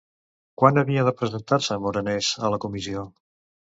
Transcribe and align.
Quan 0.61 0.79
havia 0.81 1.03
de 1.09 1.13
presentar-se 1.21 1.77
Morenés 1.85 2.31
a 2.49 2.55
la 2.55 2.63
Comissió? 2.65 3.05